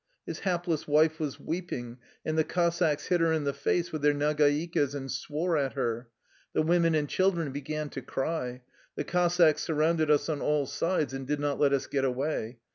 His 0.25 0.39
hapless 0.39 0.87
wife 0.87 1.19
was 1.19 1.39
weeping, 1.39 1.99
and 2.25 2.35
the 2.35 2.43
Cossacks 2.43 3.05
hit 3.09 3.21
her 3.21 3.31
in 3.31 3.43
the 3.43 3.53
face 3.53 3.91
with 3.91 4.01
their 4.01 4.15
nagaikas 4.15 4.95
and 4.95 5.11
swore 5.11 5.57
at 5.57 5.73
her. 5.73 6.09
The 6.53 6.63
women 6.63 6.95
and 6.95 7.07
children 7.07 7.51
be 7.51 7.61
gan 7.61 7.89
to 7.91 8.01
cry. 8.01 8.63
The 8.95 9.03
Cossacks 9.03 9.61
surrounded 9.61 10.09
us 10.09 10.27
on 10.27 10.41
all 10.41 10.65
sides 10.65 11.13
and 11.13 11.27
did 11.27 11.39
not 11.39 11.59
let 11.59 11.71
us 11.71 11.85
get 11.85 12.03
away. 12.03 12.57